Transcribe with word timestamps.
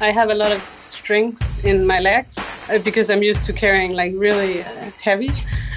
I 0.00 0.12
have 0.12 0.30
a 0.30 0.34
lot 0.34 0.52
of 0.52 0.62
strengths 0.90 1.58
in 1.64 1.86
my 1.86 1.98
legs 1.98 2.38
uh, 2.68 2.78
because 2.78 3.10
I'm 3.10 3.22
used 3.22 3.44
to 3.46 3.52
carrying 3.52 3.92
like 3.92 4.12
really 4.14 4.62
uh, 4.62 4.90
heavy 5.00 5.32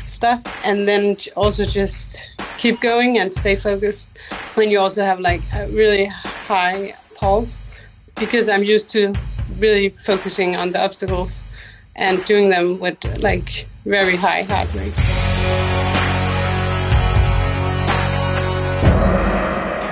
stuff, 0.05 0.44
and 0.63 0.88
then 0.88 1.17
also 1.36 1.65
just 1.65 2.29
keep 2.57 2.79
going 2.81 3.18
and 3.18 3.34
stay 3.34 3.55
focused 3.55 4.12
when 4.54 4.70
you 4.70 4.79
also 4.79 5.04
have 5.04 5.20
like 5.20 5.42
a 5.54 5.68
really 5.70 6.05
high 6.05 6.96
pulse 7.15 7.60
because 8.15 8.47
I'm 8.47 8.63
used 8.63 8.92
to 8.92 9.15
really 9.57 9.89
focusing 9.89 10.55
on 10.55 10.71
the 10.71 10.83
obstacles 10.83 11.43
and 11.95 12.23
doing 12.25 12.49
them 12.49 12.79
with 12.79 13.03
like 13.21 13.67
very 13.85 14.15
high 14.15 14.43
heart 14.43 14.71
rate. 14.75 15.80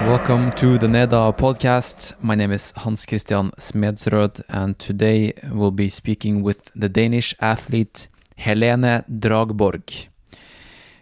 Welcome 0.09 0.51
to 0.53 0.79
the 0.79 0.87
NEDA 0.87 1.37
podcast. 1.37 2.15
My 2.19 2.33
name 2.33 2.51
is 2.51 2.73
Hans 2.77 3.05
Christian 3.05 3.51
Smedsrød, 3.59 4.41
and 4.49 4.79
today 4.79 5.33
we'll 5.51 5.69
be 5.69 5.87
speaking 5.87 6.41
with 6.41 6.71
the 6.75 6.89
Danish 6.89 7.35
athlete 7.39 8.07
Helene 8.35 9.03
Draborg. 9.07 10.07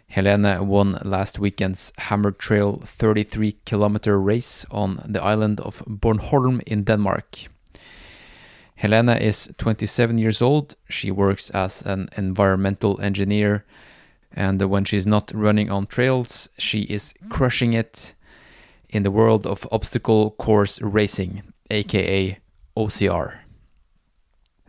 Helene 0.08 0.68
won 0.68 1.00
last 1.06 1.40
weekend's 1.40 1.94
Hammer 1.98 2.32
Trail 2.32 2.82
33 2.84 3.56
kilometer 3.64 4.20
race 4.20 4.66
on 4.72 5.02
the 5.08 5.24
island 5.24 5.62
of 5.62 5.82
Bornholm 5.88 6.62
in 6.68 6.84
Denmark. 6.84 7.48
Helene 8.76 9.22
is 9.22 9.48
27 9.58 10.18
years 10.18 10.42
old. 10.42 10.76
She 10.90 11.12
works 11.12 11.50
as 11.52 11.82
an 11.84 12.10
environmental 12.18 13.00
engineer, 13.00 13.64
and 14.34 14.62
when 14.64 14.84
she's 14.84 15.08
not 15.08 15.32
running 15.34 15.72
on 15.72 15.88
trails, 15.88 16.50
she 16.58 16.82
is 16.82 17.14
crushing 17.30 17.72
it 17.72 18.14
in 18.90 19.04
the 19.04 19.12
world 19.12 19.46
of 19.46 19.68
obstacle 19.72 20.32
course 20.32 20.82
racing, 20.82 21.44
aka 21.70 22.40
OCR. 22.76 23.40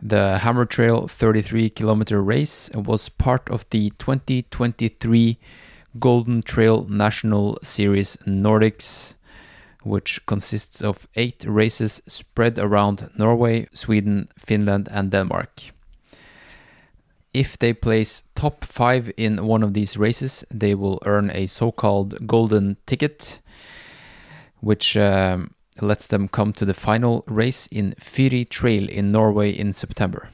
The 0.01 0.39
Hammer 0.39 0.65
Trail 0.65 1.07
33 1.07 1.69
kilometer 1.69 2.21
race 2.23 2.69
was 2.73 3.09
part 3.09 3.49
of 3.49 3.69
the 3.69 3.91
2023 3.99 5.37
Golden 5.99 6.41
Trail 6.41 6.85
National 6.87 7.57
Series 7.63 8.15
Nordics, 8.25 9.15
which 9.83 10.25
consists 10.25 10.81
of 10.81 11.07
eight 11.15 11.43
races 11.47 12.01
spread 12.07 12.57
around 12.59 13.09
Norway, 13.17 13.67
Sweden, 13.73 14.29
Finland, 14.37 14.87
and 14.91 15.11
Denmark. 15.11 15.71
If 17.33 17.59
they 17.59 17.73
place 17.73 18.23
top 18.35 18.63
five 18.63 19.11
in 19.17 19.45
one 19.45 19.63
of 19.63 19.73
these 19.73 19.97
races, 19.97 20.43
they 20.49 20.75
will 20.75 20.99
earn 21.05 21.29
a 21.33 21.47
so 21.47 21.71
called 21.71 22.25
golden 22.25 22.77
ticket, 22.85 23.39
which 24.61 24.97
um, 24.97 25.53
lets 25.81 26.07
them 26.07 26.27
come 26.27 26.53
to 26.53 26.65
the 26.65 26.73
final 26.73 27.23
race 27.27 27.67
in 27.67 27.93
Fyri 27.99 28.45
Trail 28.45 28.87
in 28.89 29.11
Norway 29.11 29.51
in 29.51 29.73
September. 29.73 30.29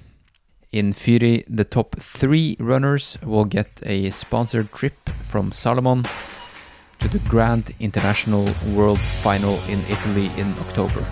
In 0.71 0.91
Fyri, 0.91 1.45
the 1.47 1.63
top 1.63 1.95
three 1.99 2.57
runners 2.59 3.17
will 3.23 3.45
get 3.45 3.81
a 3.85 4.09
sponsored 4.09 4.73
trip 4.73 5.09
from 5.21 5.51
Salomon 5.51 6.03
to 6.99 7.07
the 7.07 7.19
Grand 7.29 7.73
International 7.79 8.49
World 8.73 8.99
Final 9.21 9.59
in 9.65 9.79
Italy 9.89 10.31
in 10.37 10.53
October. 10.59 11.05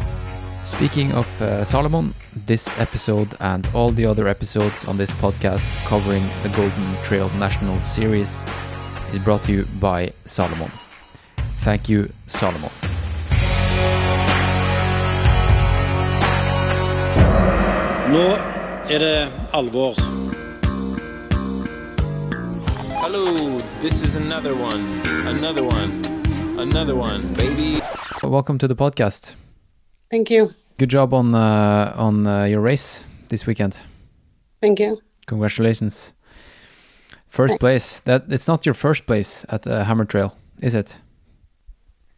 Speaking 0.63 1.11
of 1.11 1.41
uh, 1.41 1.65
Salomon, 1.65 2.13
this 2.33 2.67
episode 2.79 3.35
and 3.41 3.67
all 3.73 3.91
the 3.91 4.05
other 4.05 4.27
episodes 4.27 4.85
on 4.85 4.97
this 4.97 5.11
podcast 5.11 5.69
covering 5.85 6.27
the 6.41 6.49
Golden 6.49 6.95
Trail 7.03 7.29
National 7.31 7.81
Series 7.81 8.43
is 9.11 9.19
brought 9.19 9.43
to 9.43 9.51
you 9.51 9.65
by 9.79 10.13
Salomon. 10.25 10.71
Thank 11.59 11.89
you, 11.89 12.11
Salomon. 12.27 12.71
Nå 18.13 18.19
er 18.93 18.99
det 18.99 19.31
alvor. 19.53 19.95
Hello, 23.01 23.59
this 23.81 24.03
is 24.03 24.15
another 24.15 24.53
one, 24.53 24.83
another 25.25 25.63
one, 25.63 26.01
another 26.59 26.95
one, 26.95 27.21
baby. 27.33 27.81
Welcome 28.21 28.59
to 28.59 28.67
the 28.67 28.75
podcast. 28.75 29.33
Thank 30.11 30.29
you. 30.29 30.51
Good 30.77 30.91
job 30.91 31.13
on 31.13 31.33
uh, 31.33 31.93
on 31.95 32.27
uh, 32.27 32.43
your 32.43 32.61
race 32.61 33.03
this 33.29 33.47
weekend. 33.47 33.77
Thank 34.61 34.79
you. 34.79 35.01
Congratulations. 35.25 36.13
First 37.27 37.53
Thanks. 37.53 37.59
place. 37.61 37.99
That 38.01 38.25
it's 38.29 38.47
not 38.47 38.63
your 38.63 38.75
first 38.75 39.07
place 39.07 39.43
at 39.49 39.65
uh, 39.65 39.85
Hammer 39.85 40.05
Trail, 40.05 40.35
is 40.61 40.75
it? 40.75 41.01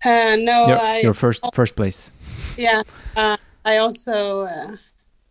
Uh, 0.04 0.36
no, 0.36 0.68
your, 0.68 0.78
I 0.78 1.00
your 1.00 1.14
first 1.14 1.46
first 1.54 1.78
place. 1.78 2.12
yeah. 2.58 2.84
Uh, 3.16 3.38
I 3.64 3.78
also 3.78 4.42
uh, 4.42 4.76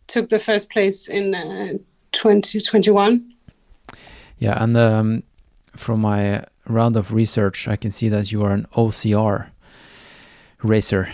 took 0.07 0.29
the 0.29 0.39
first 0.39 0.71
place 0.71 1.09
in 1.09 1.35
uh, 1.35 1.79
2021. 2.13 3.35
Yeah, 4.39 4.63
and 4.63 4.77
um, 4.77 5.23
from 5.77 6.01
my 6.01 6.45
round 6.67 6.97
of 6.97 7.13
research, 7.13 7.69
I 7.69 7.77
can 7.77 7.93
see 7.93 8.09
that 8.09 8.33
you 8.33 8.43
are 8.43 8.53
an 8.53 8.67
OCR 8.77 9.49
racer. 10.63 11.09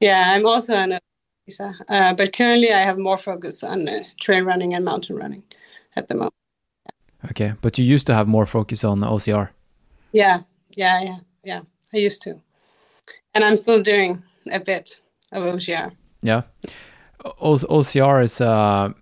Yeah, 0.00 0.32
I'm 0.34 0.46
also 0.46 0.74
an 0.74 0.98
racer, 1.46 1.74
uh, 1.88 2.14
but 2.14 2.32
currently 2.32 2.72
I 2.72 2.80
have 2.80 2.98
more 2.98 3.18
focus 3.18 3.62
on 3.62 3.88
uh, 3.88 4.00
trail 4.20 4.44
running 4.44 4.74
and 4.74 4.84
mountain 4.84 5.16
running 5.16 5.42
at 5.96 6.08
the 6.08 6.14
moment. 6.14 6.34
Okay, 7.30 7.54
but 7.60 7.78
you 7.78 7.84
used 7.84 8.06
to 8.08 8.14
have 8.14 8.26
more 8.26 8.46
focus 8.46 8.84
on 8.84 9.00
OCR. 9.00 9.50
Yeah, 10.12 10.40
yeah, 10.70 11.02
yeah, 11.02 11.18
yeah. 11.44 11.60
I 11.94 11.98
used 11.98 12.22
to, 12.22 12.40
and 13.34 13.44
I'm 13.44 13.56
still 13.56 13.82
doing 13.82 14.22
a 14.50 14.58
bit 14.58 15.00
of 15.30 15.44
OCR. 15.44 15.92
Yeah, 16.20 16.42
OCR 17.24 18.22
is 18.22 18.40
a 18.40 18.94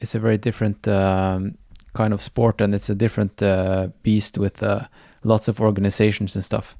is 0.00 0.14
a 0.14 0.18
very 0.18 0.38
different 0.38 0.86
um, 0.86 1.56
kind 1.94 2.12
of 2.12 2.22
sport, 2.22 2.60
and 2.60 2.74
it's 2.74 2.90
a 2.90 2.94
different 2.94 3.42
uh, 3.42 3.88
beast 4.02 4.38
with 4.38 4.62
uh, 4.62 4.84
lots 5.24 5.48
of 5.48 5.60
organizations 5.60 6.36
and 6.36 6.44
stuff. 6.44 6.76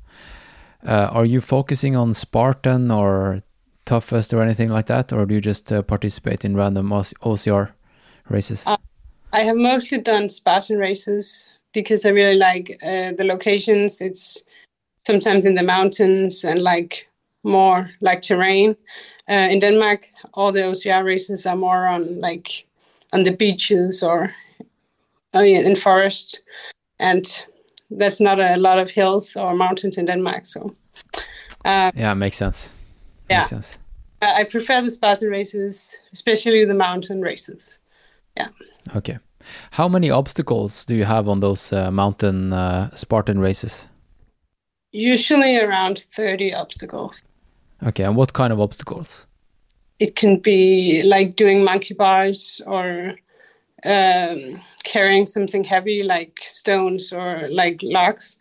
Uh, 0.87 1.09
are 1.11 1.25
you 1.25 1.41
focusing 1.41 1.97
on 1.97 2.15
Spartan 2.15 2.91
or 2.91 3.43
toughest 3.85 4.33
or 4.33 4.43
anything 4.43 4.69
like 4.69 4.87
that, 4.87 5.13
or 5.13 5.27
do 5.27 5.35
you 5.35 5.41
just 5.41 5.73
uh, 5.73 5.83
participate 5.83 6.45
in 6.45 6.57
random 6.57 6.91
OCR 6.91 7.71
races? 8.29 8.65
Uh, 8.67 8.77
I 9.33 9.43
have 9.43 9.57
mostly 9.57 9.99
done 9.99 10.29
Spartan 10.29 10.79
races 10.79 11.49
because 11.73 12.05
I 12.05 12.11
really 12.11 12.37
like 12.37 12.79
uh, 12.83 13.13
the 13.13 13.25
locations. 13.25 14.01
It's 14.01 14.45
sometimes 15.07 15.45
in 15.45 15.55
the 15.55 15.63
mountains 15.63 16.45
and 16.45 16.63
like 16.63 17.09
more 17.43 17.91
like 18.01 18.23
terrain. 18.23 18.77
Uh, 19.29 19.49
in 19.51 19.61
Denmark, 19.61 20.07
all 20.35 20.53
the 20.53 20.61
OCR 20.61 21.05
races 21.05 21.47
are 21.47 21.57
more 21.57 21.87
on 21.87 22.21
like 22.21 22.67
on 23.13 23.25
the 23.25 23.37
beaches 23.37 24.03
or 24.03 24.31
oh 25.35 25.43
yeah, 25.43 25.61
in 25.61 25.77
forest, 25.77 26.43
and 26.99 27.47
there's 27.91 28.21
not 28.21 28.41
a 28.41 28.57
lot 28.57 28.79
of 28.79 28.91
hills 28.91 29.37
or 29.37 29.55
mountains 29.55 29.99
in 29.99 30.07
Denmark. 30.07 30.47
So 30.47 30.75
uh, 31.65 31.91
yeah, 31.95 32.15
makes 32.15 32.37
sense. 32.37 32.71
yeah. 33.31 33.39
Makes 33.39 33.51
sense. 33.51 33.79
I 34.23 34.41
I 34.41 34.45
prefer 34.45 34.83
the 34.83 34.91
Spartan 34.91 35.31
races, 35.31 36.01
especially 36.13 36.65
the 36.65 36.75
mountain 36.75 37.21
races. 37.23 37.81
Yeah. 38.37 38.49
Okay. 38.97 39.19
How 39.71 39.89
many 39.89 40.11
obstacles 40.11 40.85
do 40.85 40.95
you 40.95 41.05
have 41.05 41.29
on 41.29 41.41
those 41.41 41.73
uh, 41.73 41.91
mountain 41.91 42.53
uh, 42.53 42.91
Spartan 42.97 43.41
races? 43.41 43.89
Usually 44.93 45.59
around 45.59 45.99
30 45.99 46.55
obstacles. 46.55 47.25
Okay, 47.87 48.05
and 48.05 48.17
what 48.17 48.33
kind 48.33 48.53
of 48.53 48.61
obstacles? 48.61 49.27
It 49.99 50.17
can 50.17 50.39
be 50.39 51.03
like 51.05 51.37
doing 51.37 51.65
monkey 51.65 51.95
bars 51.95 52.61
or 52.67 53.15
um, 53.85 54.61
carrying 54.85 55.27
something 55.27 55.65
heavy 55.65 56.03
like 56.03 56.39
stones 56.41 57.13
or 57.13 57.49
like 57.51 57.81
logs. 57.83 58.39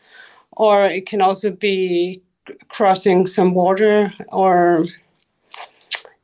Or 0.51 0.85
it 0.85 1.05
can 1.05 1.21
also 1.21 1.51
be 1.51 2.21
crossing 2.69 3.27
some 3.27 3.53
water 3.53 4.13
or, 4.29 4.85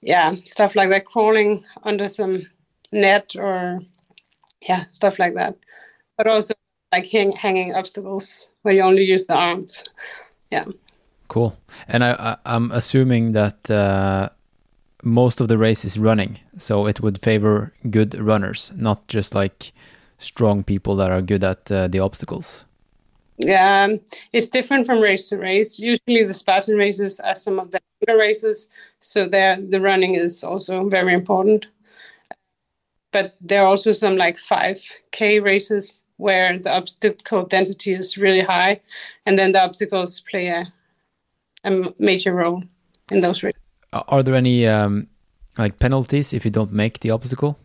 yeah, 0.01 0.33
stuff 0.43 0.75
like 0.75 0.89
that, 0.89 1.05
crawling 1.05 1.63
under 1.83 2.07
some 2.07 2.47
net 2.91 3.35
or, 3.35 3.81
yeah, 4.61 4.85
stuff 4.85 5.19
like 5.19 5.35
that. 5.35 5.55
But 6.17 6.27
also 6.27 6.53
like 6.93 7.09
hang, 7.09 7.31
hanging 7.31 7.73
obstacles 7.73 8.51
where 8.61 8.73
you 8.75 8.81
only 8.81 9.03
use 9.03 9.25
the 9.25 9.35
arms. 9.35 9.83
Yeah. 10.51 10.65
Cool. 11.27 11.57
And 11.87 12.03
I, 12.03 12.11
I 12.19 12.37
I'm 12.45 12.71
assuming 12.71 13.31
that 13.33 13.69
uh, 13.69 14.29
most 15.01 15.41
of 15.41 15.47
the 15.47 15.57
race 15.57 15.83
is 15.83 15.97
running, 15.97 16.39
so 16.57 16.85
it 16.85 17.01
would 17.01 17.17
favor 17.19 17.73
good 17.89 18.13
runners, 18.19 18.71
not 18.75 19.07
just 19.07 19.33
like 19.33 19.73
strong 20.19 20.63
people 20.63 20.95
that 20.97 21.09
are 21.09 21.21
good 21.21 21.43
at 21.43 21.71
uh, 21.71 21.87
the 21.87 21.99
obstacles. 21.99 22.65
Yeah, 23.37 23.83
um, 23.83 23.99
it's 24.31 24.49
different 24.49 24.85
from 24.85 25.01
race 25.01 25.29
to 25.29 25.37
race. 25.37 25.79
Usually, 25.79 26.23
the 26.23 26.33
Spartan 26.33 26.77
races 26.77 27.19
are 27.19 27.35
some 27.35 27.59
of 27.59 27.71
the 27.71 27.79
longer 28.07 28.19
races, 28.19 28.69
so 28.99 29.27
there 29.27 29.57
the 29.59 29.81
running 29.81 30.13
is 30.13 30.43
also 30.43 30.87
very 30.87 31.13
important. 31.13 31.65
But 33.11 33.35
there 33.41 33.63
are 33.63 33.67
also 33.67 33.91
some 33.91 34.17
like 34.17 34.37
5K 34.37 35.41
races 35.41 36.02
where 36.17 36.59
the 36.59 36.71
obstacle 36.75 37.45
density 37.45 37.93
is 37.93 38.17
really 38.17 38.41
high, 38.41 38.81
and 39.25 39.37
then 39.37 39.51
the 39.51 39.63
obstacles 39.63 40.19
play 40.29 40.47
a, 40.47 40.67
a 41.63 41.93
major 41.99 42.33
role 42.33 42.63
in 43.11 43.21
those 43.21 43.43
races. 43.43 43.59
Are 43.91 44.23
there 44.23 44.35
any 44.35 44.65
um, 44.67 45.07
like 45.57 45.79
penalties 45.79 46.33
if 46.33 46.45
you 46.45 46.51
don't 46.51 46.71
make 46.71 46.99
the 46.99 47.11
obstacle? 47.11 47.57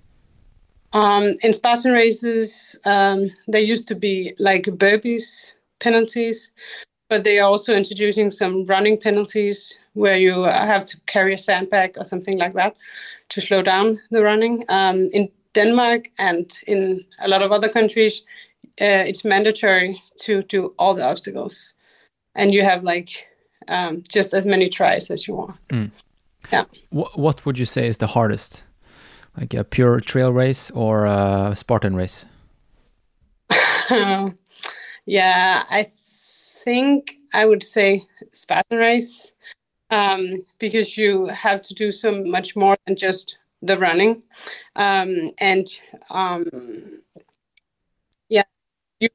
Um, 0.93 1.33
in 1.43 1.53
Spartan 1.53 1.93
races, 1.93 2.79
um, 2.85 3.27
there 3.47 3.61
used 3.61 3.89
to 3.89 3.95
be 3.95 4.35
like 4.39 4.65
burpees 4.65 5.53
penalties, 5.81 6.53
but 7.09 7.25
they 7.25 7.39
are 7.39 7.49
also 7.49 7.75
introducing 7.75 8.31
some 8.31 8.65
running 8.65 8.99
penalties 8.99 9.79
where 9.93 10.17
you 10.17 10.45
have 10.45 10.85
to 10.87 11.01
carry 11.07 11.35
a 11.35 11.39
sandbag 11.39 11.97
or 11.99 12.05
something 12.05 12.39
like 12.39 12.55
that 12.55 12.77
to 13.31 13.41
slow 13.41 13.63
down 13.63 13.99
the 14.11 14.23
running. 14.23 14.65
Um, 14.69 15.09
in 15.13 15.31
Denmark 15.55 16.11
and 16.19 16.53
in 16.67 17.05
a 17.19 17.29
lot 17.29 17.43
of 17.43 17.53
other 17.53 17.69
countries, 17.69 18.23
uh, 18.81 19.05
it's 19.07 19.25
mandatory 19.25 20.01
to 20.25 20.43
do 20.43 20.75
all 20.79 20.95
the 20.95 21.05
obstacles, 21.05 21.75
and 22.35 22.55
you 22.55 22.63
have 22.63 22.83
like 22.85 23.29
um, 23.69 24.03
just 24.13 24.35
as 24.35 24.47
many 24.47 24.69
tries 24.69 25.11
as 25.11 25.27
you 25.27 25.35
want. 25.35 25.57
Mm. 25.69 25.91
Yeah. 26.53 26.65
What 26.91 27.19
What 27.19 27.47
would 27.47 27.59
you 27.59 27.67
say 27.67 27.89
is 27.89 27.99
the 27.99 28.07
hardest, 28.07 28.65
like 29.37 29.55
a 29.55 29.65
pure 29.65 30.01
trail 30.01 30.33
race 30.33 30.71
or 30.75 31.07
a 31.07 31.55
Spartan 31.57 31.97
race? 31.97 32.27
yeah, 35.07 35.65
I 35.71 35.87
think 36.65 37.19
I 37.35 37.47
would 37.47 37.63
say 37.63 38.03
Spartan 38.33 38.79
race 38.79 39.35
um, 39.91 40.45
because 40.59 40.97
you 40.97 41.27
have 41.27 41.63
to 41.63 41.75
do 41.75 41.91
so 41.91 42.23
much 42.25 42.57
more 42.57 42.77
than 42.87 42.97
just 42.97 43.38
the 43.63 43.79
running, 43.79 44.23
um, 44.77 45.31
and 45.39 45.67
um, 46.11 47.03
yeah, 48.29 48.45
you 49.01 49.09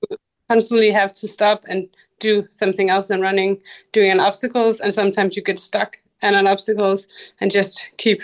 constantly 0.49 0.91
have 0.91 1.13
to 1.13 1.27
stop 1.27 1.63
and 1.67 1.87
do 2.19 2.47
something 2.51 2.89
else 2.89 3.07
than 3.07 3.21
running, 3.21 3.61
doing 3.91 4.11
an 4.11 4.19
obstacles, 4.19 4.79
and 4.79 4.93
sometimes 4.93 5.35
you 5.35 5.41
get 5.41 5.59
stuck 5.59 5.97
and 6.21 6.35
on 6.35 6.47
obstacles 6.47 7.07
and 7.39 7.51
just 7.51 7.91
keep 7.97 8.21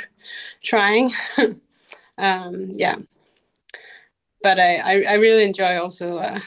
trying. 0.64 1.12
um, 2.18 2.70
yeah, 2.72 2.96
but 4.42 4.60
I, 4.60 4.78
I, 4.78 5.04
I 5.10 5.14
really 5.16 5.44
enjoy 5.44 5.80
also 5.80 6.18
uh, 6.18 6.40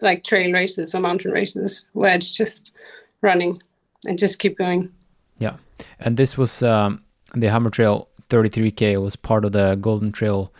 like 0.00 0.24
trail 0.24 0.52
races 0.52 0.94
or 0.94 1.00
mountain 1.00 1.32
races 1.32 1.86
where 1.92 2.14
it's 2.14 2.36
just 2.36 2.74
running 3.20 3.60
and 4.04 4.18
just 4.18 4.38
keep 4.38 4.58
going. 4.58 4.92
Yeah, 5.38 5.56
and 5.98 6.16
this 6.16 6.38
was 6.38 6.62
um, 6.62 7.02
the 7.34 7.50
Hammer 7.50 7.70
Trail 7.70 8.08
33k 8.32 9.00
was 9.00 9.16
part 9.16 9.44
of 9.44 9.52
the 9.52 9.76
Golden 9.76 10.10
Trail. 10.12 10.52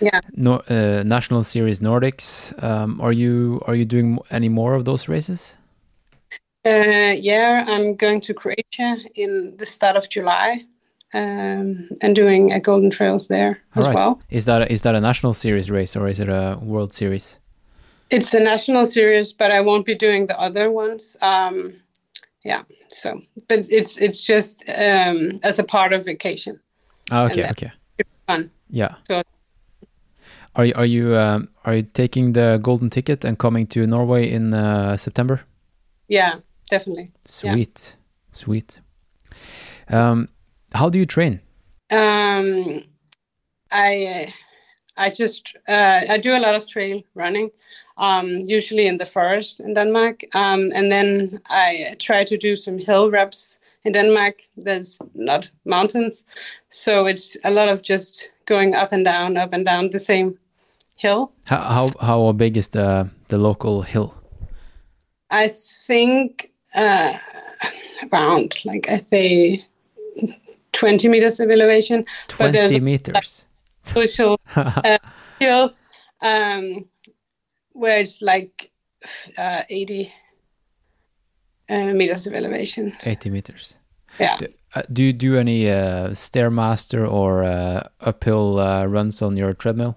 Yeah. 0.00 0.20
Nor- 0.34 0.64
uh, 0.68 1.02
National 1.04 1.44
Series 1.44 1.80
Nordics. 1.80 2.30
Um, 2.62 3.00
are 3.00 3.12
you 3.12 3.60
are 3.66 3.74
you 3.74 3.84
doing 3.84 4.18
any 4.30 4.48
more 4.48 4.74
of 4.74 4.84
those 4.84 5.08
races? 5.08 5.54
Uh, 6.64 7.14
yeah, 7.16 7.64
I'm 7.68 7.96
going 7.96 8.20
to 8.22 8.34
Croatia 8.34 8.96
in 9.14 9.54
the 9.58 9.66
start 9.66 9.96
of 9.96 10.08
July, 10.08 10.64
um, 11.14 11.88
and 12.02 12.14
doing 12.14 12.52
a 12.52 12.60
Golden 12.60 12.90
Trails 12.90 13.28
there 13.28 13.62
All 13.74 13.82
as 13.82 13.86
right. 13.86 13.94
well. 13.94 14.20
Is 14.30 14.44
that 14.44 14.62
a, 14.62 14.72
is 14.72 14.82
that 14.82 14.94
a 14.94 15.00
national 15.00 15.34
series 15.34 15.70
race 15.70 15.96
or 15.96 16.08
is 16.08 16.20
it 16.20 16.28
a 16.28 16.58
World 16.62 16.92
Series? 16.92 17.38
It's 18.10 18.34
a 18.34 18.40
national 18.40 18.86
series, 18.86 19.32
but 19.32 19.50
I 19.50 19.60
won't 19.60 19.86
be 19.86 19.94
doing 19.94 20.26
the 20.26 20.38
other 20.38 20.70
ones. 20.70 21.16
Um, 21.22 21.74
yeah, 22.44 22.62
so 22.88 23.20
but 23.48 23.66
it's 23.70 23.98
it's 23.98 24.24
just 24.24 24.64
um, 24.68 25.32
as 25.42 25.58
a 25.58 25.64
part 25.64 25.92
of 25.92 26.04
vacation. 26.04 26.60
Ah, 27.10 27.26
okay, 27.26 27.48
okay, 27.50 27.70
Fun. 28.26 28.50
yeah. 28.70 28.94
So- 29.08 29.22
Are 30.56 30.66
you 30.66 30.74
are 30.76 30.86
you 30.86 31.16
um, 31.16 31.48
are 31.64 31.76
you 31.76 31.82
taking 31.92 32.32
the 32.32 32.58
golden 32.62 32.90
ticket 32.90 33.24
and 33.24 33.38
coming 33.38 33.68
to 33.68 33.86
Norway 33.86 34.28
in 34.28 34.52
uh, 34.54 34.96
September? 34.96 35.40
Yeah, 36.08 36.40
definitely. 36.70 37.12
Yeah. 37.42 37.52
Sweet, 37.54 37.96
sweet. 38.32 38.80
Um, 39.88 40.28
how 40.74 40.90
do 40.90 40.98
you 40.98 41.06
train? 41.06 41.40
Um, 41.90 42.82
I 43.70 44.34
I 44.96 45.10
just 45.10 45.56
uh, 45.68 46.00
I 46.14 46.18
do 46.18 46.34
a 46.34 46.40
lot 46.40 46.54
of 46.56 46.68
trail 46.68 47.02
running, 47.14 47.50
um, 47.96 48.26
usually 48.48 48.86
in 48.86 48.96
the 48.98 49.06
forest 49.06 49.60
in 49.60 49.74
Denmark, 49.74 50.20
um, 50.34 50.72
and 50.74 50.90
then 50.90 51.40
I 51.48 51.94
try 51.98 52.24
to 52.24 52.36
do 52.36 52.56
some 52.56 52.78
hill 52.78 53.10
reps 53.10 53.59
in 53.84 53.92
Denmark. 53.92 54.34
There's 54.56 54.98
not 55.14 55.50
mountains, 55.64 56.26
so 56.68 57.06
it's 57.06 57.36
a 57.44 57.50
lot 57.50 57.68
of 57.68 57.82
just 57.82 58.30
going 58.46 58.74
up 58.74 58.92
and 58.92 59.04
down, 59.04 59.36
up 59.36 59.52
and 59.52 59.64
down 59.64 59.90
the 59.90 59.98
same 59.98 60.38
hill. 60.96 61.30
How 61.48 61.60
how, 61.60 61.88
how 62.00 62.32
big 62.32 62.56
is 62.56 62.68
the 62.68 63.08
the 63.28 63.38
local 63.38 63.82
hill? 63.82 64.14
I 65.30 65.48
think 65.86 66.50
uh, 66.74 67.18
around 68.12 68.64
like 68.64 68.88
I 68.90 68.98
say 68.98 69.64
twenty 70.72 71.08
meters 71.08 71.40
of 71.40 71.50
elevation, 71.50 72.04
but 72.38 72.52
there's 72.52 72.72
Twenty 72.72 72.84
meters. 72.84 73.46
social 73.84 74.40
uh, 74.56 74.98
hill 75.38 75.72
um, 76.22 76.88
where 77.72 78.00
it's 78.00 78.22
like 78.22 78.70
uh, 79.38 79.62
80 79.68 80.12
uh, 81.70 81.92
meters 81.94 82.26
of 82.26 82.34
elevation. 82.34 82.92
Eighty 83.04 83.30
meters. 83.30 83.76
Yeah. 84.18 84.36
Do, 84.38 84.46
uh, 84.74 84.82
do 84.92 85.04
you 85.04 85.12
do 85.12 85.36
any 85.36 85.70
uh, 85.70 86.10
stairmaster 86.10 87.10
or 87.10 87.44
uh, 87.44 87.88
uphill 88.00 88.58
uh, 88.58 88.84
runs 88.86 89.22
on 89.22 89.36
your 89.36 89.54
treadmill? 89.54 89.96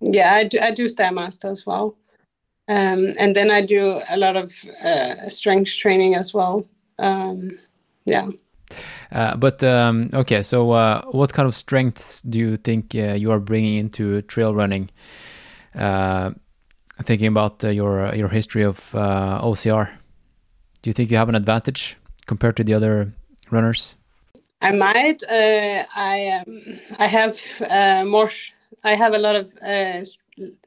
Yeah, 0.00 0.34
I 0.34 0.44
do, 0.44 0.58
I 0.58 0.70
do 0.70 0.86
Stairmaster 0.86 1.50
as 1.50 1.66
well. 1.66 1.96
Um, 2.68 3.12
and 3.18 3.34
then 3.34 3.50
I 3.50 3.64
do 3.64 4.00
a 4.08 4.16
lot 4.16 4.36
of 4.36 4.52
uh, 4.82 5.28
strength 5.28 5.72
training 5.76 6.14
as 6.14 6.32
well. 6.32 6.66
Um, 6.98 7.58
yeah. 8.04 8.28
Uh, 9.12 9.36
but 9.36 9.62
um, 9.62 10.10
okay, 10.14 10.42
so 10.42 10.70
uh, 10.70 11.02
what 11.10 11.32
kind 11.32 11.46
of 11.48 11.54
strengths 11.54 12.22
do 12.22 12.38
you 12.38 12.56
think 12.56 12.94
uh, 12.94 13.14
you 13.14 13.30
are 13.32 13.40
bringing 13.40 13.76
into 13.76 14.22
trail 14.22 14.54
running? 14.54 14.88
Uh, 15.74 16.30
thinking 17.02 17.26
about 17.26 17.64
uh, 17.64 17.68
your 17.68 18.14
your 18.14 18.28
history 18.28 18.62
of 18.62 18.94
uh, 18.94 19.40
OCR, 19.42 19.90
do 20.82 20.90
you 20.90 20.94
think 20.94 21.10
you 21.10 21.16
have 21.16 21.28
an 21.28 21.34
advantage 21.34 21.96
compared 22.26 22.56
to 22.56 22.64
the 22.64 22.74
other 22.74 23.12
runners? 23.50 23.96
I 24.62 24.72
might. 24.72 25.22
Uh, 25.22 25.84
I 25.96 26.42
um, 26.46 26.62
I 26.98 27.06
have 27.06 27.38
uh, 27.68 28.04
more. 28.04 28.30
I 28.84 28.94
have 28.94 29.14
a 29.14 29.18
lot 29.18 29.36
of 29.36 29.54
uh, 29.62 30.04
s- 30.04 30.18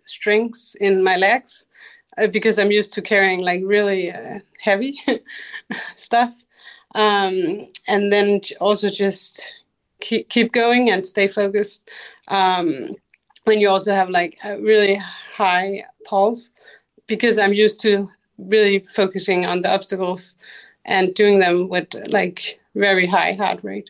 strengths 0.04 0.76
in 0.76 1.04
my 1.04 1.16
legs 1.18 1.68
uh, 2.18 2.28
because 2.28 2.58
I'm 2.58 2.72
used 2.72 2.94
to 2.94 3.02
carrying 3.02 3.42
like 3.42 3.62
really 3.64 4.12
uh, 4.12 4.40
heavy 4.60 5.00
stuff, 5.94 6.34
um, 6.96 7.68
and 7.88 8.12
then 8.12 8.42
also 8.60 8.90
just 8.90 9.54
keep 10.00 10.30
keep 10.30 10.52
going 10.52 10.90
and 10.90 11.06
stay 11.06 11.28
focused. 11.28 11.90
Um, 12.30 12.96
when 13.46 13.60
you 13.60 13.70
also 13.70 13.94
have 13.94 14.10
like 14.10 14.38
a 14.44 14.60
really 14.60 14.96
high 15.36 15.84
pulse, 16.06 16.52
because 17.08 17.38
I'm 17.38 17.54
used 17.54 17.80
to 17.82 18.08
really 18.50 18.80
focusing 18.80 19.46
on 19.46 19.62
the 19.62 19.70
obstacles 19.74 20.36
and 20.86 21.14
doing 21.14 21.40
them 21.40 21.70
with 21.70 21.88
like 22.10 22.60
very 22.76 23.08
high 23.08 23.34
heart 23.34 23.64
rate. 23.64 23.90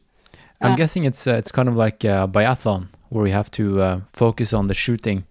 I'm 0.61 0.71
Uh, 0.73 0.75
guessing 0.77 1.05
it's 1.05 1.27
uh, 1.27 1.37
it's 1.39 1.51
kind 1.51 1.67
of 1.69 1.75
like 1.75 2.03
a 2.07 2.27
biathlon 2.27 2.87
where 3.09 3.27
you 3.27 3.33
have 3.33 3.49
to 3.51 3.81
uh, 3.81 3.99
focus 4.13 4.53
on 4.53 4.67
the 4.67 4.73
shooting 4.73 5.23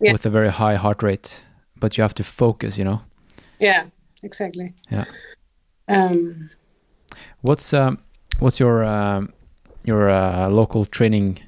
Yeah. 0.00 0.12
with 0.12 0.26
a 0.26 0.30
very 0.30 0.50
high 0.50 0.76
heart 0.76 1.02
rate, 1.02 1.44
but 1.80 1.96
you 1.96 2.02
have 2.02 2.14
to 2.14 2.24
focus. 2.24 2.78
You 2.78 2.84
know, 2.84 3.00
Yeah, 3.60 3.84
exactly. 4.22 4.74
Yeah. 4.90 5.04
Um, 5.88 6.50
what's 7.42 7.72
um, 7.72 7.98
what's 8.40 8.60
your 8.60 8.84
um, 8.84 9.32
your 9.84 10.10
uh, 10.10 10.48
local 10.50 10.84
training 10.84 11.38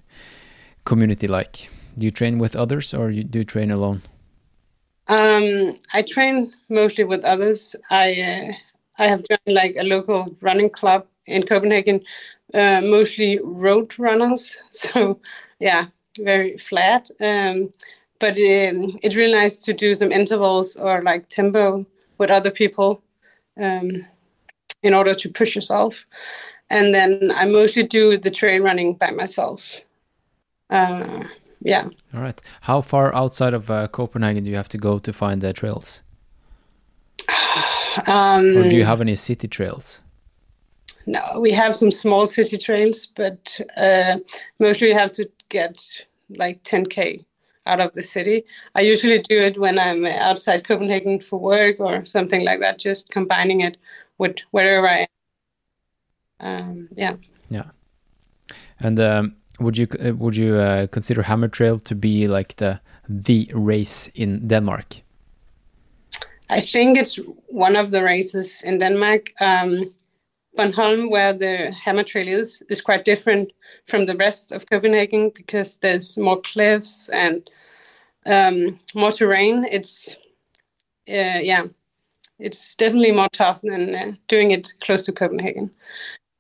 community 0.85 1.27
like? 1.29 1.69
Do 1.99 2.05
you 2.07 2.11
train 2.13 2.39
with 2.39 2.57
others 2.57 2.95
or 2.95 3.11
you 3.11 3.25
do 3.25 3.39
you 3.39 3.45
train 3.45 3.71
alone? 3.71 4.01
Um, 5.11 5.75
I 5.93 6.03
train 6.03 6.53
mostly 6.69 7.05
with 7.05 7.25
others. 7.25 7.75
I 7.91 8.21
uh, 8.21 8.53
I 9.03 9.09
have 9.09 9.25
joined 9.29 9.57
like 9.57 9.75
a 9.77 9.83
local 9.83 10.37
running 10.41 10.71
club 10.71 11.05
in 11.27 11.43
Copenhagen, 11.43 12.01
uh, 12.55 12.81
mostly 12.83 13.41
road 13.43 13.99
runners. 13.99 14.57
So 14.71 15.21
yeah, 15.59 15.87
very 16.19 16.59
flat. 16.59 17.11
Um, 17.21 17.73
but 18.21 18.33
um, 18.33 18.99
it's 19.03 19.17
really 19.17 19.33
nice 19.33 19.57
to 19.65 19.73
do 19.73 19.95
some 19.95 20.13
intervals 20.13 20.77
or 20.77 21.03
like 21.03 21.29
tempo 21.29 21.87
with 22.19 22.31
other 22.31 22.51
people 22.51 23.03
um, 23.61 24.07
in 24.83 24.95
order 24.95 25.15
to 25.15 25.29
push 25.29 25.55
yourself. 25.57 26.07
And 26.69 26.95
then 26.95 27.33
I 27.35 27.47
mostly 27.47 27.83
do 27.83 28.17
the 28.17 28.31
trail 28.31 28.63
running 28.63 28.95
by 28.95 29.11
myself. 29.11 29.81
Uh, 30.69 31.25
yeah. 31.61 31.89
All 32.15 32.21
right. 32.21 32.41
How 32.63 32.81
far 32.81 33.15
outside 33.15 33.55
of 33.55 33.71
uh, 33.71 33.89
Copenhagen 33.89 34.45
do 34.45 34.51
you 34.51 34.57
have 34.57 34.69
to 34.71 34.79
go 34.79 34.99
to 34.99 35.13
find 35.13 35.41
the 35.41 35.53
trails? 35.53 36.03
Um, 38.07 38.57
Or 38.57 38.63
do 38.71 38.77
you 38.77 38.85
have 38.85 39.01
any 39.01 39.17
city 39.17 39.49
trails? 39.49 40.01
No, 41.07 41.21
we 41.41 41.51
have 41.51 41.75
some 41.75 41.91
small 41.91 42.25
city 42.25 42.57
trails, 42.57 43.09
but 43.17 43.61
uh, 43.77 44.19
mostly 44.61 44.89
we 44.89 44.95
have 44.95 45.11
to 45.13 45.29
get 45.49 45.83
like 46.37 46.63
10k 46.63 47.25
out 47.67 47.81
of 47.81 47.93
the 47.95 48.03
city. 48.03 48.45
I 48.77 48.83
usually 48.83 49.19
do 49.19 49.37
it 49.39 49.59
when 49.59 49.77
I'm 49.77 50.07
outside 50.07 50.63
Copenhagen 50.63 51.21
for 51.21 51.41
work 51.41 51.81
or 51.81 52.05
something 52.05 52.45
like 52.45 52.61
that, 52.61 52.79
just 52.79 53.11
combining 53.11 53.61
it 53.63 53.77
with 54.19 54.37
wherever 54.53 54.89
I 54.89 55.09
am. 56.41 56.69
Um, 56.71 56.89
yeah. 56.95 57.17
And 58.79 58.99
um, 58.99 59.37
would 59.61 59.79
you 59.79 59.87
uh, 60.05 60.13
would 60.15 60.37
you 60.37 60.57
uh, 60.57 60.87
consider 60.89 61.23
Hammer 61.23 61.49
Trail 61.49 61.79
to 61.79 61.95
be 61.95 62.27
like 62.29 62.57
the 62.57 62.81
the 63.09 63.51
race 63.55 64.09
in 64.15 64.49
Denmark? 64.49 64.97
I 66.49 66.61
think 66.61 66.99
it's 66.99 67.19
one 67.49 67.77
of 67.77 67.91
the 67.91 68.03
races 68.03 68.63
in 68.63 68.79
Denmark. 68.79 69.33
Um, 69.41 69.89
Bornholm, 70.57 71.11
where 71.11 71.33
the 71.33 71.71
Hammer 71.71 72.03
Trail 72.03 72.27
is, 72.27 72.63
is 72.69 72.81
quite 72.81 73.05
different 73.05 73.53
from 73.87 74.07
the 74.07 74.17
rest 74.17 74.53
of 74.53 74.67
Copenhagen 74.67 75.31
because 75.31 75.77
there's 75.77 76.19
more 76.19 76.41
cliffs 76.41 77.09
and 77.11 77.49
um, 78.27 78.79
more 78.95 79.13
terrain. 79.13 79.65
It's 79.71 80.17
uh, 81.09 81.41
yeah, 81.41 81.67
it's 82.39 82.75
definitely 82.75 83.13
more 83.13 83.29
tough 83.33 83.61
than 83.63 83.95
uh, 83.95 84.13
doing 84.29 84.51
it 84.51 84.73
close 84.81 85.03
to 85.03 85.13
Copenhagen, 85.13 85.71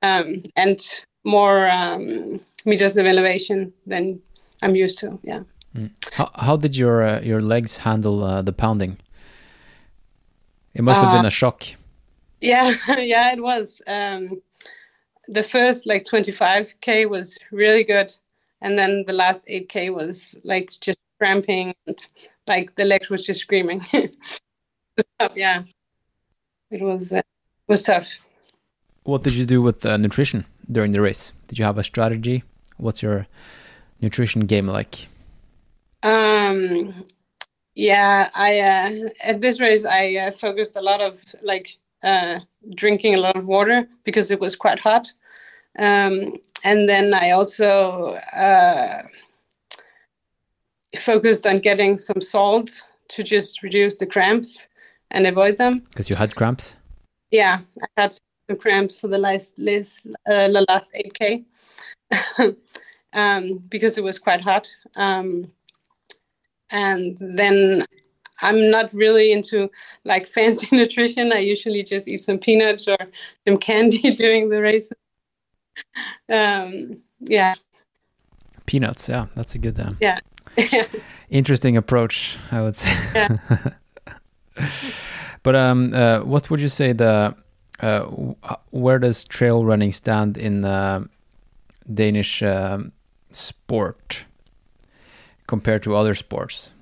um, 0.03 0.43
and 0.57 0.81
more 1.25 1.71
um, 1.71 2.41
meters 2.67 2.97
of 2.97 3.07
elevation 3.07 3.73
than 3.87 4.21
I'm 4.63 4.77
used 4.77 4.99
to. 4.99 5.19
Yeah. 5.23 5.43
Mm. 5.75 5.91
How 6.13 6.31
how 6.35 6.57
did 6.57 6.77
your 6.77 7.03
uh, 7.03 7.21
your 7.21 7.41
legs 7.41 7.79
handle 7.79 8.25
uh, 8.25 8.43
the 8.43 8.53
pounding? 8.53 8.97
It 10.75 10.83
must 10.83 11.01
have 11.01 11.13
been 11.13 11.25
Uh, 11.25 11.29
a 11.29 11.31
shock. 11.31 11.65
Yeah, 12.41 12.75
yeah, 12.99 13.33
it 13.33 13.43
was. 13.43 13.83
Um, 13.87 14.43
the 15.29 15.43
first 15.43 15.87
like 15.87 16.05
25k 16.05 17.09
was 17.09 17.39
really 17.53 17.85
good, 17.85 18.13
and 18.61 18.79
then 18.79 19.05
the 19.07 19.13
last 19.13 19.47
8k 19.47 19.95
was 19.95 20.37
like 20.45 20.71
just 20.81 20.99
cramping 21.19 21.75
and 21.87 21.99
like 22.47 22.75
the 22.77 22.85
legs 22.85 23.11
was 23.11 23.25
just 23.27 23.41
screaming. 23.41 23.81
so, 23.93 25.29
yeah, 25.37 25.63
it 26.71 26.83
was 26.83 27.13
uh, 27.13 27.23
was 27.69 27.83
tough. 27.83 28.19
What 29.05 29.23
did 29.23 29.35
you 29.35 29.47
do 29.47 29.63
with 29.63 29.85
uh, 29.87 29.97
nutrition 29.97 30.45
during 30.71 30.93
the 30.93 31.01
race? 31.01 31.33
Did 31.49 31.59
you 31.59 31.65
have 31.65 31.79
a 31.79 31.85
strategy? 31.85 32.43
What's 32.81 33.03
your 33.03 33.27
nutrition 34.01 34.47
game 34.47 34.67
like? 34.67 35.07
Um, 36.03 37.05
yeah, 37.75 38.31
I 38.35 38.59
uh, 38.59 39.09
at 39.23 39.41
this 39.41 39.61
race 39.61 39.85
I 39.85 40.17
uh, 40.17 40.31
focused 40.31 40.77
a 40.77 40.81
lot 40.81 41.01
of 41.01 41.23
like 41.43 41.77
uh, 42.03 42.41
drinking 42.75 43.15
a 43.15 43.21
lot 43.21 43.37
of 43.37 43.47
water 43.47 43.89
because 44.05 44.31
it 44.31 44.41
was 44.41 44.57
quite 44.57 44.81
hot, 44.81 45.13
um, 45.79 46.35
and 46.65 46.89
then 46.89 47.13
I 47.15 47.33
also 47.33 48.15
uh, 48.35 49.03
focused 50.97 51.47
on 51.47 51.61
getting 51.61 51.97
some 51.97 52.21
salt 52.21 52.71
to 53.09 53.23
just 53.23 53.63
reduce 53.63 53.99
the 53.99 54.07
cramps 54.07 54.69
and 55.11 55.27
avoid 55.27 55.59
them. 55.59 55.81
Because 55.91 56.09
you 56.09 56.17
had 56.17 56.35
cramps. 56.35 56.77
Yeah, 57.31 57.61
I 57.83 58.01
had 58.01 58.13
some 58.49 58.59
cramps 58.59 58.99
for 58.99 59.09
the 59.09 59.19
last 59.19 59.59
last 59.59 60.07
uh, 60.27 60.49
the 60.49 60.65
last 60.69 60.89
eight 60.95 61.13
k 61.15 61.45
um, 63.13 63.59
because 63.69 63.99
it 63.99 64.05
was 64.05 64.19
quite 64.19 64.41
hot. 64.41 64.69
Um, 64.97 65.49
and 66.71 67.17
then 67.21 67.85
I'm 68.43 68.71
not 68.71 68.93
really 68.93 69.33
into 69.33 69.71
like 70.05 70.27
fancy 70.37 70.69
nutrition. 70.73 71.33
I 71.33 71.39
usually 71.39 71.83
just 71.83 72.09
eat 72.09 72.19
some 72.19 72.39
peanuts 72.39 72.89
or 72.89 72.99
some 73.47 73.59
candy 73.59 74.15
during 74.17 74.49
the 74.49 74.63
race. 74.63 74.93
Um, 76.29 77.03
yeah, 77.21 77.55
Peanuts. 78.67 79.09
Yeah, 79.09 79.27
that's 79.35 79.57
a 79.57 79.59
good, 79.59 79.81
uh, 79.81 79.93
yeah, 80.01 80.21
interesting 81.29 81.77
approach. 81.77 82.39
I 82.53 82.63
would 82.63 82.77
say. 82.77 82.95
Yeah. 83.15 83.37
but 85.43 85.57
um, 85.57 85.93
uh, 85.93 86.21
what 86.21 86.51
would 86.51 86.61
you 86.61 86.69
say 86.69 86.93
the 86.93 87.35
uh, 87.83 88.13
uh, 88.43 88.57
where 88.71 88.99
does 88.99 89.25
trail 89.25 89.65
running 89.65 89.91
stand 89.91 90.37
in 90.37 90.65
uh, 90.65 91.05
Danish 91.93 92.43
um, 92.43 92.93
sport 93.33 94.25
compared 95.47 95.83
to 95.83 95.97
other 95.97 96.15
sports? 96.15 96.73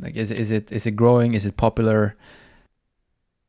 Like, 0.00 0.16
is 0.16 0.30
is 0.30 0.50
it 0.50 0.72
is 0.72 0.86
it 0.86 0.96
growing? 0.96 1.34
Is 1.34 1.46
it 1.46 1.56
popular? 1.56 2.16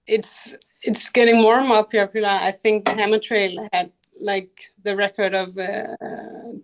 it's 0.08 0.56
it's 0.82 1.10
getting 1.10 1.42
more 1.42 1.60
and 1.60 1.68
more 1.68 1.84
popular. 1.84 2.30
I 2.30 2.52
think 2.52 2.86
the 2.86 2.92
Hammer 2.92 3.20
Trail 3.20 3.68
had 3.72 3.92
like 4.20 4.72
the 4.84 4.96
record 4.96 5.34
of 5.34 5.58
uh, 5.58 5.96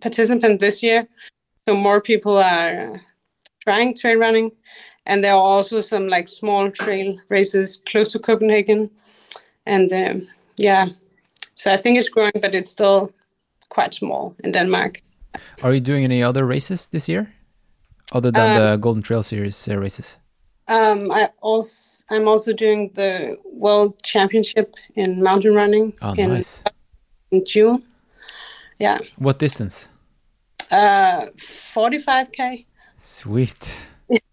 participants 0.00 0.60
this 0.60 0.82
year, 0.82 1.08
so 1.66 1.74
more 1.74 2.00
people 2.00 2.36
are 2.36 3.00
trying 3.60 3.94
trail 3.94 4.18
running, 4.18 4.52
and 5.06 5.24
there 5.24 5.32
are 5.32 5.40
also 5.40 5.80
some 5.80 6.08
like 6.08 6.28
small 6.28 6.70
trail 6.70 7.18
races 7.28 7.82
close 7.86 8.12
to 8.12 8.18
Copenhagen, 8.18 8.90
and 9.66 9.92
um, 9.92 10.28
yeah, 10.56 10.86
so 11.54 11.72
I 11.72 11.78
think 11.78 11.98
it's 11.98 12.10
growing, 12.10 12.32
but 12.40 12.54
it's 12.54 12.70
still 12.70 13.12
quite 13.70 13.94
small 13.94 14.34
in 14.44 14.52
Denmark. 14.52 15.02
Are 15.62 15.72
you 15.74 15.80
doing 15.80 16.04
any 16.04 16.22
other 16.22 16.44
races 16.46 16.88
this 16.88 17.08
year, 17.08 17.26
other 18.12 18.30
than 18.32 18.50
Um, 18.50 18.56
the 18.62 18.76
Golden 18.76 19.02
Trail 19.02 19.22
Series 19.22 19.68
uh, 19.68 19.78
races? 19.80 20.18
Um, 20.68 21.10
I 21.10 21.28
also 21.40 22.04
I'm 22.10 22.28
also 22.28 22.52
doing 22.52 22.92
the 22.94 23.36
World 23.44 23.92
Championship 24.02 24.74
in 24.94 25.22
mountain 25.22 25.54
running 25.54 25.92
Oh, 26.02 26.14
in, 26.18 26.28
nice. 26.30 26.62
in 27.30 27.44
June. 27.46 27.82
Yeah. 28.80 28.98
What 29.18 29.38
distance? 29.38 29.88
Uh, 30.70 31.26
45k. 31.36 32.66
Sweet. 33.00 33.74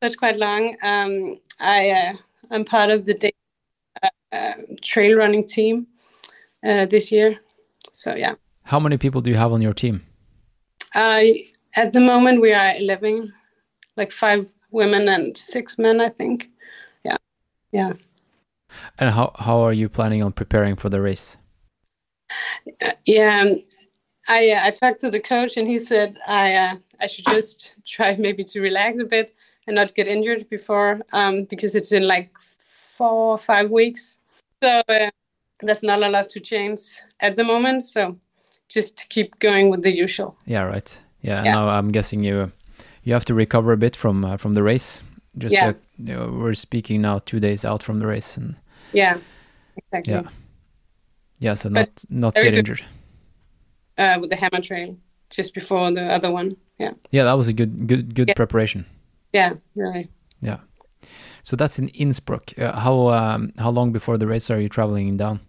That's 0.00 0.16
quite 0.16 0.36
long. 0.38 0.76
Um, 0.82 1.40
I 1.60 1.90
uh, 1.90 2.12
I'm 2.50 2.64
part 2.64 2.90
of 2.90 3.04
the 3.04 3.14
day, 3.14 3.32
uh, 4.02 4.08
uh, 4.36 4.52
trail 4.82 5.16
running 5.18 5.46
team 5.46 5.86
uh, 6.66 6.86
this 6.86 7.10
year. 7.12 7.36
So 7.92 8.14
yeah. 8.16 8.34
How 8.64 8.80
many 8.80 8.96
people 8.96 9.20
do 9.20 9.30
you 9.30 9.36
have 9.36 9.52
on 9.52 9.60
your 9.60 9.74
team? 9.74 10.02
I 10.94 11.48
at 11.74 11.92
the 11.92 12.00
moment 12.00 12.40
we 12.40 12.52
are 12.52 12.74
11, 12.76 13.32
like 13.96 14.12
five 14.12 14.44
women 14.70 15.08
and 15.08 15.36
six 15.36 15.78
men, 15.78 16.00
I 16.00 16.08
think. 16.08 16.50
Yeah, 17.04 17.16
yeah. 17.72 17.92
And 18.98 19.10
how 19.10 19.32
how 19.36 19.60
are 19.60 19.72
you 19.72 19.88
planning 19.88 20.22
on 20.22 20.32
preparing 20.32 20.76
for 20.76 20.88
the 20.88 21.00
race? 21.00 21.36
Yeah, 23.04 23.40
um, 23.40 23.60
I 24.28 24.50
uh, 24.50 24.66
I 24.66 24.70
talked 24.70 25.00
to 25.00 25.10
the 25.10 25.20
coach 25.20 25.56
and 25.56 25.66
he 25.66 25.78
said 25.78 26.18
I 26.26 26.54
uh, 26.54 26.76
I 27.00 27.06
should 27.06 27.26
just 27.26 27.76
try 27.86 28.16
maybe 28.16 28.44
to 28.44 28.60
relax 28.60 28.98
a 28.98 29.04
bit 29.04 29.34
and 29.66 29.76
not 29.76 29.94
get 29.94 30.08
injured 30.08 30.48
before 30.48 31.00
um, 31.12 31.44
because 31.44 31.74
it's 31.74 31.92
in 31.92 32.06
like 32.06 32.30
four 32.38 33.32
or 33.32 33.38
five 33.38 33.70
weeks. 33.70 34.18
So 34.62 34.82
uh, 34.88 35.10
there's 35.60 35.82
not 35.82 36.02
a 36.02 36.08
lot 36.08 36.30
to 36.30 36.40
change 36.40 36.80
at 37.20 37.36
the 37.36 37.44
moment. 37.44 37.82
So 37.82 38.18
just 38.72 39.06
keep 39.10 39.38
going 39.38 39.70
with 39.70 39.82
the 39.82 39.90
usual. 40.04 40.36
Yeah, 40.46 40.62
right. 40.64 41.00
Yeah, 41.20 41.44
Yeah. 41.44 41.54
now 41.54 41.68
I'm 41.68 41.92
guessing 41.92 42.24
you 42.24 42.50
you 43.04 43.12
have 43.14 43.24
to 43.24 43.34
recover 43.34 43.72
a 43.72 43.76
bit 43.76 43.96
from 43.96 44.24
uh, 44.24 44.36
from 44.36 44.54
the 44.54 44.62
race. 44.62 45.02
Just 45.38 45.54
Yeah. 45.54 45.68
uh, 45.68 45.74
you 45.98 46.14
know, 46.14 46.38
we're 46.40 46.54
speaking 46.54 47.00
now 47.02 47.20
two 47.24 47.40
days 47.40 47.64
out 47.64 47.82
from 47.82 47.98
the 48.00 48.06
race, 48.06 48.36
and 48.40 48.54
Yeah, 48.92 49.18
exactly. 49.76 50.12
yeah, 50.14 50.28
yeah. 51.38 51.54
So 51.56 51.68
But 51.70 52.04
not 52.10 52.34
not 52.34 52.34
get 52.34 52.54
injured. 52.54 52.84
Uh, 53.98 54.18
with 54.20 54.30
the 54.30 54.36
hammer 54.36 54.60
trail 54.62 54.96
just 55.36 55.54
before 55.54 55.92
the 55.94 56.02
other 56.14 56.30
one. 56.32 56.50
Yeah, 56.78 56.92
Yeah, 57.12 57.24
that 57.24 57.36
was 57.38 57.48
a 57.48 57.52
good 57.52 57.86
good 57.86 58.14
good 58.14 58.28
Yeah. 58.28 58.34
preparation. 58.36 58.84
yeah, 59.34 59.54
really. 59.74 60.08
Yeah. 60.40 60.58
So 61.42 61.56
that's 61.56 61.78
in 61.78 61.88
Innsbruck. 61.88 62.52
Uh, 62.58 62.72
how 62.80 63.08
um, 63.08 63.50
how 63.58 63.70
long 63.72 63.92
before 63.92 64.18
the 64.18 64.26
race 64.26 64.50
are 64.54 64.60
you 64.62 64.68
traveling 64.68 65.16
down? 65.16 65.40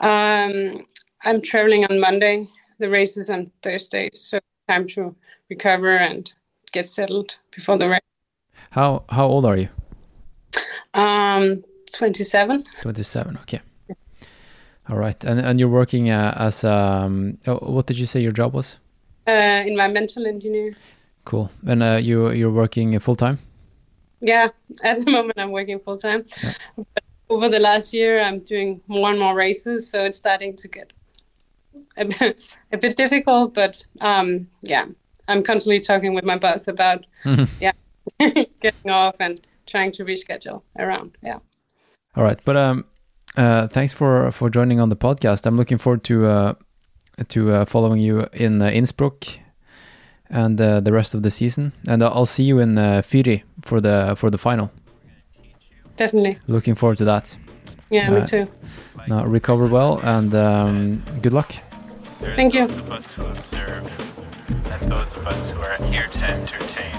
Um, 0.00 0.86
I'm 1.26 1.42
traveling 1.42 1.84
on 1.84 1.98
Monday. 1.98 2.46
The 2.78 2.88
race 2.88 3.16
is 3.16 3.30
on 3.30 3.50
Thursday, 3.60 4.10
so 4.12 4.38
time 4.68 4.86
to 4.88 5.16
recover 5.50 5.96
and 5.96 6.32
get 6.70 6.88
settled 6.88 7.38
before 7.50 7.76
the 7.76 7.88
race. 7.88 8.00
How 8.70 9.02
how 9.08 9.26
old 9.26 9.44
are 9.44 9.56
you? 9.56 9.68
Um, 10.94 11.64
27. 11.92 12.64
Twenty 12.80 13.02
seven. 13.02 13.38
Okay. 13.42 13.60
All 14.88 14.96
right, 14.96 15.24
and 15.24 15.40
and 15.40 15.58
you're 15.58 15.68
working 15.80 16.10
uh, 16.10 16.32
as 16.36 16.62
um, 16.62 17.38
oh, 17.48 17.56
what 17.56 17.86
did 17.86 17.98
you 17.98 18.06
say 18.06 18.20
your 18.20 18.30
job 18.30 18.54
was? 18.54 18.78
Uh, 19.26 19.64
environmental 19.66 20.26
engineer. 20.26 20.76
Cool. 21.24 21.50
And 21.66 21.82
uh, 21.82 21.98
you 22.00 22.30
you're 22.30 22.52
working 22.52 22.96
full 23.00 23.16
time. 23.16 23.38
Yeah, 24.20 24.50
at 24.84 25.04
the 25.04 25.10
moment 25.10 25.38
I'm 25.38 25.50
working 25.50 25.80
full 25.80 25.98
time. 25.98 26.24
Yeah. 26.40 26.52
But 26.76 27.04
over 27.28 27.48
the 27.48 27.58
last 27.58 27.92
year, 27.92 28.22
I'm 28.22 28.38
doing 28.38 28.80
more 28.86 29.10
and 29.10 29.18
more 29.18 29.34
races, 29.34 29.90
so 29.90 30.04
it's 30.04 30.18
starting 30.18 30.54
to 30.56 30.68
get 30.68 30.92
a 31.96 32.04
bit, 32.18 32.56
a 32.72 32.76
bit 32.78 32.96
difficult. 32.96 33.54
But 33.54 33.84
um, 34.00 34.48
yeah, 34.62 34.86
I'm 35.28 35.42
constantly 35.42 35.80
talking 35.80 36.14
with 36.14 36.24
my 36.24 36.36
boss 36.38 36.68
about 36.68 37.06
yeah 37.60 37.72
getting 38.60 38.90
off 38.90 39.16
and 39.20 39.40
trying 39.66 39.92
to 39.92 40.04
reschedule 40.04 40.62
around. 40.78 41.16
Yeah. 41.22 41.38
All 42.16 42.22
right, 42.24 42.38
but 42.44 42.56
um, 42.56 42.84
uh, 43.36 43.66
thanks 43.68 43.92
for 43.92 44.30
for 44.30 44.48
joining 44.50 44.80
on 44.80 44.88
the 44.88 44.96
podcast. 44.96 45.46
I'm 45.46 45.56
looking 45.56 45.78
forward 45.78 46.02
to 46.04 46.26
uh, 46.26 46.54
to 47.28 47.52
uh, 47.52 47.64
following 47.64 48.00
you 48.00 48.26
in 48.32 48.62
uh, 48.62 48.70
Innsbruck 48.70 49.24
and 50.30 50.60
uh, 50.60 50.80
the 50.80 50.92
rest 50.92 51.14
of 51.14 51.22
the 51.22 51.30
season, 51.30 51.72
and 51.88 52.02
I'll 52.02 52.26
see 52.26 52.44
you 52.44 52.58
in 52.58 52.78
uh, 52.78 53.02
Fyri 53.02 53.42
for 53.62 53.80
the 53.80 54.14
for 54.16 54.30
the 54.30 54.38
final. 54.38 54.70
Definitely. 55.96 56.38
Looking 56.46 56.74
forward 56.74 56.98
to 56.98 57.04
that. 57.04 57.38
Yeah, 57.90 58.10
me 58.10 58.20
Uh, 58.20 58.26
too. 58.26 58.48
Now 59.08 59.24
recover 59.24 59.66
well 59.66 60.00
and 60.02 60.34
um, 60.34 61.02
good 61.22 61.32
luck. 61.32 61.54
There's 62.20 62.36
Thank 62.36 62.54
those 62.54 62.76
you. 62.76 62.82
of 62.82 62.92
us 62.92 63.12
who 63.12 63.26
observe 63.26 63.84
and 64.48 64.90
those 64.90 65.16
of 65.16 65.26
us 65.26 65.50
who 65.50 65.60
are 65.60 65.76
here 65.84 66.06
to 66.06 66.20
entertain. 66.24 66.95